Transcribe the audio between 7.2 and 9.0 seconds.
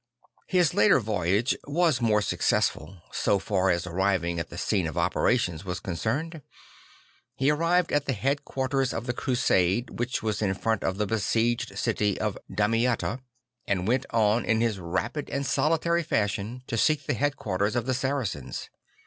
He arrived at the headquarters